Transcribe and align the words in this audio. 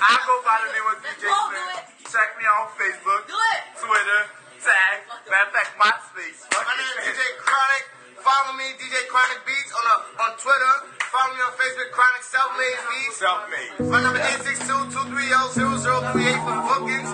I 0.00 0.16
go 0.24 0.40
by 0.40 0.56
the 0.64 0.72
name 0.72 0.88
of 0.88 0.96
DJ 1.04 1.28
Go, 1.28 1.36
do 1.52 1.60
Check 2.08 2.32
me 2.40 2.48
out 2.48 2.72
on 2.72 2.72
Facebook, 2.80 3.28
Twitter, 3.76 4.20
Tag, 4.64 4.96
matter 5.28 5.44
of 5.44 5.52
fact, 5.52 5.76
MySpace. 5.76 6.40
My 6.56 6.72
name 6.72 6.88
is 7.04 7.04
DJ 7.04 7.20
Chronic. 7.36 7.84
Follow 8.24 8.56
me, 8.56 8.64
DJ 8.80 8.96
Chronic 9.12 9.44
Beats, 9.44 9.68
on 9.76 9.84
uh, 9.84 10.24
on 10.24 10.32
Twitter. 10.40 10.74
Follow 11.04 11.36
me 11.36 11.40
on 11.44 11.52
Facebook, 11.52 11.92
Chronic 11.92 12.24
Self 12.24 12.48
Made 12.56 12.80
Beats. 12.88 13.20
Self-made. 13.20 13.92
My 13.92 14.00
number 14.00 14.24
is 14.24 14.40
862-230-0038 14.64 16.48
for 16.48 16.52
the 16.56 16.64
bookings. 16.64 17.10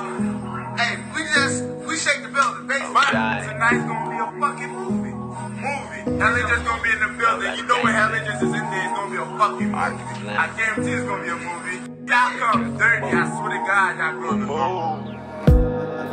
Hey, 0.79 0.95
we 1.11 1.27
just, 1.35 1.67
we 1.91 1.99
shake 1.99 2.23
the 2.23 2.31
building, 2.31 2.71
basically. 2.71 3.03
Tonight's 3.03 3.83
gonna 3.83 4.15
be 4.15 4.19
a 4.23 4.31
fucking 4.31 4.71
movie. 4.79 5.15
Movie. 5.59 6.03
Hella 6.23 6.39
just 6.39 6.63
gonna 6.63 6.83
be 6.87 6.91
in 6.95 7.03
the 7.03 7.11
building. 7.19 7.51
You 7.59 7.67
know 7.67 7.83
when 7.83 7.95
Hella 7.99 8.23
just 8.23 8.47
is 8.47 8.55
in 8.55 8.63
there, 8.63 8.87
it's 8.87 8.95
gonna 8.95 9.11
be 9.11 9.19
a 9.19 9.27
fucking 9.35 9.75
movie. 9.75 10.31
I 10.39 10.47
guarantee 10.55 10.95
it's 10.95 11.03
gonna 11.03 11.27
be 11.27 11.35
a 11.35 11.37
movie. 11.37 11.96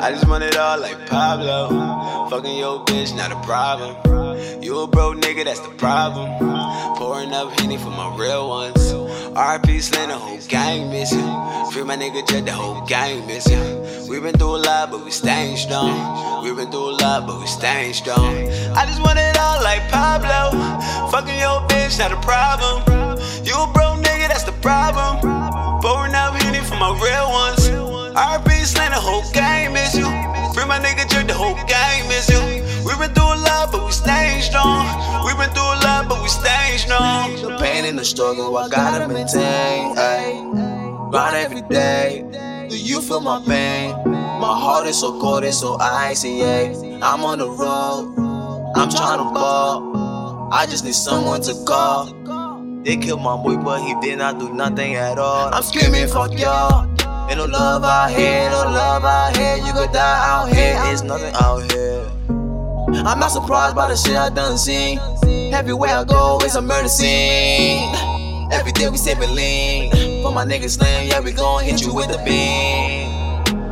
I 0.02 0.11
just 0.11 0.27
want 0.27 0.43
it 0.43 0.57
all 0.57 0.79
like 0.79 1.07
Pablo. 1.07 2.29
Fucking 2.31 2.57
your 2.57 2.83
bitch, 2.85 3.16
not 3.16 3.31
a 3.31 3.39
problem. 3.45 3.95
You 4.63 4.79
a 4.79 4.88
broke 4.88 5.17
nigga, 5.17 5.43
that's 5.45 5.59
the 5.59 5.69
problem. 5.75 6.29
Pouring 6.97 7.31
up 7.31 7.59
Henny 7.59 7.77
for 7.77 7.91
my 7.91 8.16
real 8.17 8.49
ones. 8.49 8.91
RP 9.38 9.81
Slim, 9.83 10.09
the 10.09 10.17
whole 10.17 10.39
gang 10.47 10.89
missing. 10.89 11.19
Free 11.71 11.83
my 11.83 11.95
nigga 11.95 12.27
Jet, 12.27 12.45
the 12.45 12.53
whole 12.53 12.81
gang 12.88 13.27
missing. 13.27 14.09
We 14.09 14.19
been 14.19 14.35
through 14.35 14.55
a 14.55 14.66
lot, 14.66 14.89
but 14.89 15.05
we 15.05 15.11
staying 15.11 15.57
strong. 15.57 16.44
We 16.44 16.55
been 16.55 16.71
through 16.71 16.89
a 16.89 16.97
lot, 17.02 17.27
but 17.27 17.39
we 17.39 17.45
staying 17.45 17.94
strong. 17.94 18.49
I 18.75 18.85
just 18.88 18.99
want 18.99 19.19
it 19.19 19.38
all 19.38 19.61
like 19.63 19.88
Pablo. 19.91 20.57
Fucking 21.11 21.39
your 21.39 21.61
bitch, 21.67 21.99
not 21.99 22.11
a 22.11 22.19
problem. 22.21 22.81
You 23.45 23.53
a 23.61 23.71
broke 23.73 24.03
nigga, 24.03 24.27
that's 24.27 24.44
the 24.44 24.53
problem. 24.53 25.32
Pouring 25.83 26.15
up 26.15 26.33
Henny 26.41 26.59
for 26.59 26.75
my 26.75 26.91
real 26.95 27.27
ones. 27.29 27.67
RP 28.15 28.63
Slim, 28.63 28.91
the 28.91 29.01
whole 29.01 29.29
gang 29.33 29.73
miss 29.73 29.93
you. 29.93 30.05
Free 30.53 30.63
my 30.63 30.80
nigga 30.80 31.03
Jerk, 31.11 31.27
the 31.27 31.33
whole 31.33 31.55
game 31.67 32.08
miss 32.08 32.30
you. 32.30 32.39
We 32.88 32.95
been 32.95 33.13
through 33.13 33.35
a 33.35 33.44
lot, 33.44 33.73
but 33.73 33.83
we 33.83 33.91
staying 33.91 34.43
strong. 34.43 34.88
We 35.25 35.33
been 35.33 35.49
through 35.49 35.73
a 35.75 35.83
lot, 35.83 36.08
but 36.08 36.23
we 36.23 36.30
staying 36.30 36.77
strong. 36.77 37.35
The 37.35 37.58
pain 37.58 37.83
and 37.83 37.99
the 37.99 38.05
struggle, 38.05 38.55
I 38.55 38.69
gotta 38.69 39.09
maintain. 39.09 39.97
Ay. 39.97 40.39
Grind 41.11 41.35
every 41.35 41.63
day. 41.63 42.67
Do 42.69 42.77
you 42.77 43.02
feel 43.02 43.19
my 43.19 43.43
pain? 43.45 43.91
My 44.39 44.58
heart 44.58 44.88
is 44.88 44.97
so 44.97 45.19
cold, 45.19 45.43
it's 45.43 45.59
so 45.59 45.75
icy. 45.81 46.43
ay. 46.43 46.99
I'm 47.03 47.25
on 47.25 47.39
the 47.39 47.49
road. 47.49 48.15
I'm 48.77 48.89
trying 48.89 49.17
to 49.17 49.33
ball. 49.33 50.49
I 50.49 50.65
just 50.65 50.86
need 50.86 50.95
someone 50.95 51.41
to 51.41 51.53
call. 51.65 52.23
They 52.84 52.98
killed 52.98 53.22
my 53.22 53.38
boy, 53.38 53.56
but 53.56 53.81
he 53.81 53.95
did 54.02 54.17
not 54.17 54.39
do 54.39 54.53
nothing 54.53 54.95
at 54.95 55.17
all. 55.17 55.53
I'm 55.53 55.64
screaming, 55.64 56.06
fuck 56.08 56.38
y'all. 56.38 56.84
Ain't 57.30 57.38
no 57.38 57.45
love 57.45 57.81
out 57.86 58.12
here, 58.12 58.50
no 58.50 58.58
love 58.58 59.06
out 59.06 59.38
here. 59.38 59.56
You 59.66 59.72
could 59.72 59.94
die 59.94 60.30
out 60.30 60.53
here. 60.53 60.73
There's 60.84 61.02
nothing 61.02 61.34
out 61.36 61.72
here. 61.72 62.06
I'm 63.08 63.20
not 63.20 63.31
surprised 63.31 63.76
by 63.78 63.88
the 63.88 63.95
shit 63.95 64.17
I 64.17 64.30
done 64.30 64.58
seen. 64.58 65.00
Everywhere 65.54 65.92
I 65.95 66.04
go, 66.04 66.39
it's 66.42 66.56
a 66.56 66.61
murder 66.61 66.89
scene. 66.89 67.95
Every 68.52 68.73
day 68.73 68.89
we 68.89 68.98
sippin' 68.98 69.34
lean. 69.34 70.22
For 70.22 70.34
my 70.34 70.44
niggas 70.44 70.72
slam, 70.72 71.08
yeah, 71.08 71.22
we 71.22 71.31
gon' 71.31 71.64
hit 71.64 71.81
you 71.81 71.94
with 71.94 72.09
the 72.09 72.17
beam. 72.17 73.08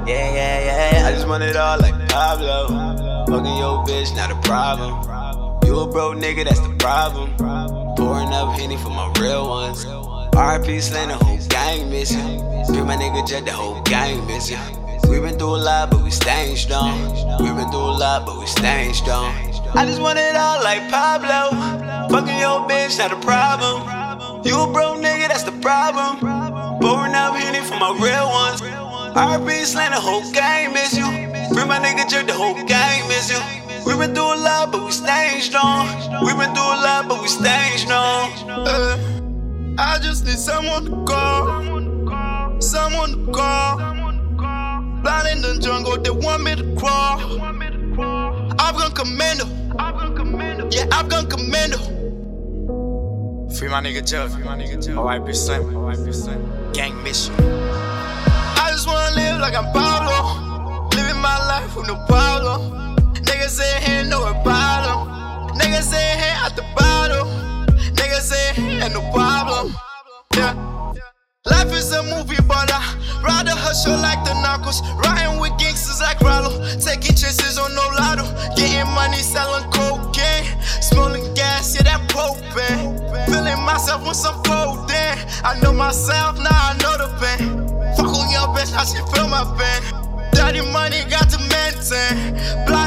Yeah, 0.08 0.34
yeah, 0.34 0.94
yeah. 0.94 1.08
I 1.08 1.12
just 1.12 1.28
want 1.28 1.44
it 1.44 1.58
all 1.58 1.78
like 1.80 1.95
Pablo. 2.08 2.67
Fucking 3.28 3.58
your 3.58 3.84
bitch, 3.84 4.16
not 4.16 4.32
a 4.32 4.36
problem. 4.48 5.20
You 5.72 5.80
a 5.80 5.88
broke 5.88 6.17
nigga, 6.17 6.44
that's 6.44 6.59
the 6.59 6.75
problem. 6.80 7.33
Pouring 7.95 8.27
up 8.33 8.59
Henny 8.59 8.75
for 8.75 8.89
my 8.89 9.08
real 9.22 9.47
ones. 9.47 9.86
RP 10.36 10.81
Slim, 10.81 11.08
the 11.08 11.16
whole 11.16 11.39
gang 11.47 11.89
miss 11.89 12.11
you. 12.11 12.19
Free 12.67 12.83
my 12.83 12.97
nigga 12.97 13.25
Jet, 13.25 13.45
the 13.45 13.53
whole 13.53 13.81
gang 13.83 14.27
miss 14.27 14.52
you. 14.52 14.58
We 15.09 15.22
been 15.22 15.39
through 15.39 15.55
a 15.55 15.64
lot, 15.64 15.92
but 15.92 16.03
we 16.03 16.11
staying 16.11 16.58
strong. 16.58 16.99
We 17.39 17.45
been 17.55 17.72
through 17.72 17.88
a 17.88 17.95
lot, 18.03 18.25
but 18.25 18.38
we 18.38 18.47
staying 18.47 18.95
strong. 18.95 19.33
I 19.73 19.86
just 19.86 20.02
want 20.02 20.19
it 20.19 20.36
all 20.36 20.61
like 20.61 20.92
Pablo. 20.92 21.55
Fucking 22.09 22.38
your 22.38 22.67
bitch, 22.67 22.98
not 22.98 23.14
a 23.14 23.20
problem. 23.26 24.43
You 24.43 24.59
a 24.59 24.67
broke 24.73 24.99
nigga, 24.99 25.30
that's 25.30 25.43
the 25.43 25.55
problem. 25.64 26.20
Pouring 26.82 27.15
up 27.15 27.33
Henny 27.38 27.64
for 27.65 27.80
my 27.80 27.95
real 27.95 28.27
ones. 28.27 28.59
RP 29.15 29.64
Slim, 29.64 29.93
the 29.93 30.02
whole 30.02 30.30
gang 30.33 30.73
miss 30.73 30.98
you. 30.98 31.08
Free 31.55 31.64
my 31.64 31.80
nigga 31.80 32.09
Jerk, 32.09 32.27
the 32.27 32.33
whole 32.33 32.61
gang 32.65 33.08
miss 33.08 33.32
you. 33.32 33.70
We 33.91 33.97
been 33.97 34.15
through 34.15 34.35
a 34.35 34.37
lot, 34.37 34.71
but 34.71 34.85
we 34.85 34.91
staying 34.91 35.41
strong. 35.41 35.85
We 36.23 36.31
been 36.33 36.55
through 36.55 36.63
a 36.63 36.79
lot, 36.79 37.09
but 37.09 37.21
we 37.21 37.27
staying 37.27 37.77
strong. 37.77 38.31
Uh, 38.49 38.97
I 39.77 39.99
just 40.02 40.23
need 40.23 40.37
someone 40.37 40.85
to 40.85 41.03
call. 41.03 42.61
Someone 42.61 43.25
to 43.25 43.31
call. 43.33 43.77
Blind 45.02 45.27
in 45.35 45.41
the 45.41 45.59
jungle, 45.61 45.97
they 45.97 46.09
want 46.09 46.41
me 46.41 46.55
to 46.55 46.73
crawl. 46.77 47.19
Afghan 48.61 48.91
commando. 48.93 49.45
Yeah, 50.71 50.87
Afghan 50.93 51.29
commando. 51.29 51.77
Free 53.58 53.67
my 53.67 53.81
nigga 53.81 54.08
Joe. 54.09 54.29
Free 54.29 54.45
my 54.45 54.55
nigga 54.58 54.81
Joe. 54.85 55.02
OIP 55.02 55.35
Slim. 55.35 55.63
OIP 55.63 56.13
Slim. 56.15 56.71
Gang 56.71 57.03
mission. 57.03 57.35
I 57.35 58.69
just 58.71 58.87
wanna 58.87 59.13
live 59.15 59.41
like 59.41 59.53
I'm 59.53 59.65
Pablo. 59.73 60.87
Living 60.95 61.21
my 61.21 61.37
life 61.47 61.75
with 61.75 61.87
no 61.87 61.95
problem. 62.08 62.30
Niggas 63.52 63.60
say 63.60 64.00
ain't 64.00 64.08
no 64.08 64.22
problem. 64.44 65.10
Niggas 65.60 65.84
say 65.84 66.16
hey 66.16 66.32
at 66.39 66.56
the 66.56 66.64
bottom. 66.73 67.28
Niggas 68.00 68.32
say 68.32 68.56
ain't 68.56 68.94
no 68.94 69.02
problem. 69.12 69.76
Yeah. 70.38 70.56
Life 71.45 71.73
is 71.76 71.92
a 71.92 72.02
movie, 72.04 72.42
but 72.48 72.72
I 72.72 72.80
ride 73.20 73.44
rather 73.44 73.52
hustle 73.52 73.98
like 73.98 74.23
the 74.23 74.39
knuckles. 74.39 74.80
Riding 75.04 75.42
with 75.42 75.52
gangsters 75.60 76.00
like 76.00 76.22
Rollo. 76.22 76.64
Taking 76.80 77.14
chances 77.14 77.60
on 77.60 77.76
no 77.76 77.84
lotto. 78.00 78.23
Getting 78.56 78.88
money, 78.95 79.17
selling 79.17 79.70
cocaine. 79.70 80.48
Smoking 80.80 81.33
gas, 81.33 81.76
yeah, 81.76 81.83
that 81.83 82.08
propane. 82.08 83.04
Feeling 83.26 83.60
myself 83.66 84.08
with 84.08 84.16
some 84.16 84.42
codeine. 84.44 85.20
I 85.44 85.60
know 85.62 85.73
myself, 85.73 86.39
now 86.39 86.56
I 86.56 86.72
know 86.80 86.95
the 87.04 87.10
pain. 87.20 87.68
Fuck 87.98 88.16
on 88.16 88.32
your 88.32 88.48
bitch, 88.56 88.72
how 88.72 88.86
she 88.86 89.04
feel 89.12 89.28
my 89.28 89.44
pain. 89.60 90.02
Daddy 90.32 90.62
money 90.72 91.04
got 91.10 91.30
to 91.30 91.39
maintain. 91.52 92.33
Black 92.66 92.80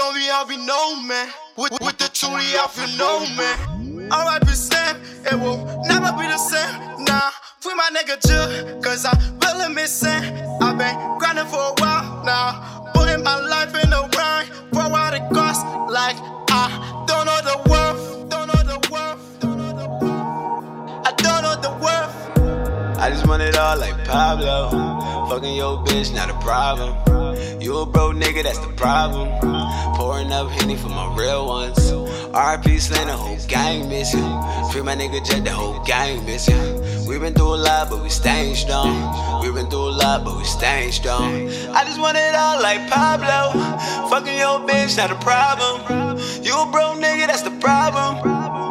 Zombie, 0.00 0.30
I'll 0.30 0.46
be 0.46 0.56
no 0.56 0.96
man. 1.02 1.28
With, 1.56 1.72
with 1.82 1.98
the 1.98 2.08
truly, 2.08 2.56
I'll 2.56 2.68
feel 2.68 2.88
no 2.96 3.20
man. 3.36 4.10
Alright, 4.10 4.40
be 4.40 4.52
Sam, 4.52 4.96
it 5.26 5.38
will 5.38 5.58
never 5.84 6.10
be 6.16 6.26
the 6.26 6.38
same. 6.38 7.04
Nah, 7.04 7.30
free 7.60 7.74
my 7.74 7.90
nigga 7.92 8.16
Jill, 8.26 8.80
cause 8.80 9.04
I 9.04 9.12
really 9.44 9.74
missing. 9.74 10.24
I've 10.62 10.78
been 10.78 10.96
grinding 11.18 11.44
for 11.52 11.60
a 11.60 11.74
while 11.80 12.24
now. 12.24 12.90
Putting 12.94 13.22
my 13.22 13.36
life 13.40 13.74
in 13.74 13.90
the 13.90 14.08
rhyme 14.16 14.46
for 14.72 14.88
what 14.90 15.12
it 15.12 15.22
costs. 15.34 15.64
Like, 15.92 16.16
I 16.48 17.04
don't 17.06 17.26
know 17.26 17.40
the 17.50 17.56
worth, 17.68 18.30
don't 18.30 18.46
know 18.48 18.62
the 18.72 18.78
worth, 18.90 19.40
don't 19.40 19.58
know 19.58 19.72
the 19.82 19.88
worth. 20.00 21.06
I 21.08 21.12
don't 21.12 21.42
know 21.44 21.56
the 21.60 21.72
worth. 21.84 22.98
I 22.98 23.10
just 23.10 23.26
want 23.28 23.42
it 23.42 23.54
all 23.54 23.78
like 23.78 24.02
Pablo. 24.06 25.28
Fucking 25.28 25.56
your 25.56 25.84
bitch, 25.84 26.14
not 26.14 26.30
a 26.30 26.38
problem. 26.40 27.19
You 27.60 27.78
a 27.78 27.86
broke 27.86 28.16
nigga, 28.16 28.42
that's 28.42 28.58
the 28.58 28.72
problem. 28.74 29.28
Pouring 29.96 30.32
up 30.32 30.50
Henny 30.50 30.76
for 30.76 30.88
my 30.88 31.14
real 31.16 31.46
ones. 31.46 31.78
RP 32.32 32.80
Slim, 32.80 33.08
the 33.08 33.16
whole 33.16 33.36
gang 33.48 33.88
miss 33.88 34.14
you. 34.14 34.26
Free 34.70 34.82
my 34.82 34.94
nigga 34.94 35.24
Jet, 35.24 35.44
the 35.44 35.50
whole 35.50 35.82
gang 35.84 36.24
miss 36.24 36.48
you. 36.48 37.06
We 37.08 37.18
been 37.18 37.34
through 37.34 37.54
a 37.54 37.60
lot, 37.66 37.90
but 37.90 38.02
we 38.02 38.08
staying 38.08 38.54
strong. 38.54 39.42
We 39.42 39.50
been 39.50 39.68
through 39.68 39.88
a 39.88 39.96
lot, 39.98 40.24
but 40.24 40.36
we 40.36 40.44
staying 40.44 40.92
strong. 40.92 41.48
I 41.74 41.84
just 41.84 42.00
want 42.00 42.16
it 42.16 42.34
all 42.34 42.62
like 42.62 42.88
Pablo. 42.88 43.58
Fucking 44.08 44.38
your 44.38 44.60
bitch, 44.60 44.96
not 44.96 45.10
a 45.10 45.16
problem. 45.16 46.18
You 46.42 46.54
a 46.54 46.66
broke 46.70 46.98
nigga, 46.98 47.26
that's 47.26 47.42
the 47.42 47.50
problem. 47.58 48.22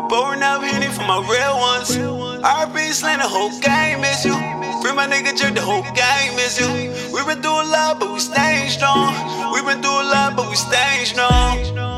Pouring 0.10 0.42
up 0.42 0.64
came 0.90 0.98
from 0.98 1.08
my 1.08 1.20
real 1.30 1.58
ones. 1.60 1.98
RB 2.44 2.92
slaying 2.94 3.20
the 3.20 3.28
whole 3.28 3.52
game, 3.60 4.02
miss 4.02 4.26
you. 4.26 4.34
Free 4.82 4.94
my 4.94 5.08
nigga 5.08 5.38
jerk, 5.38 5.54
the 5.56 5.62
whole 5.62 5.84
game 5.84 6.36
miss 6.36 6.60
you. 6.60 6.70
We 7.14 7.24
been 7.26 7.42
through 7.42 7.62
a 7.62 7.66
lot, 7.66 8.00
but 8.00 8.12
we 8.14 8.20
staying 8.20 8.70
strong. 8.70 9.14
We 9.54 9.62
been 9.62 9.82
through 9.82 10.02
a 10.02 10.08
lot, 10.14 10.36
but 10.36 10.50
we 10.50 10.56
staying 10.56 11.06
strong. 11.06 11.89